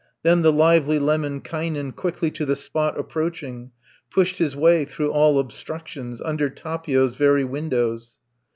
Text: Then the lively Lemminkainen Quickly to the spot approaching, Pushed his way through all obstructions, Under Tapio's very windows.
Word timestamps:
Then 0.23 0.41
the 0.41 0.51
lively 0.51 0.97
Lemminkainen 0.97 1.91
Quickly 1.91 2.31
to 2.31 2.43
the 2.43 2.55
spot 2.55 2.97
approaching, 2.99 3.69
Pushed 4.09 4.39
his 4.39 4.55
way 4.55 4.83
through 4.83 5.11
all 5.11 5.37
obstructions, 5.37 6.19
Under 6.21 6.49
Tapio's 6.49 7.13
very 7.13 7.43
windows. 7.43 8.15